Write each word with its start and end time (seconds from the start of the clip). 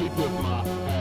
sleep 0.00 0.16
with 0.16 0.32
my 0.42 0.99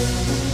Thank 0.00 0.49